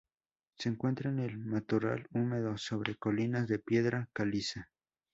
Se 0.57 0.67
encuentra 0.67 1.11
en 1.11 1.19
el 1.19 1.37
matorral 1.37 2.07
húmedo 2.11 2.57
sobre 2.57 2.95
colinas 2.95 3.47
de 3.47 3.59
piedra 3.59 4.09
caliza. 4.13 4.71